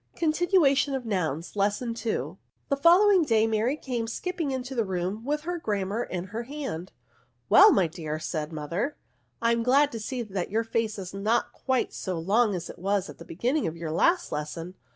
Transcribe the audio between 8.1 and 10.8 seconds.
said her mother, I am glad to see that your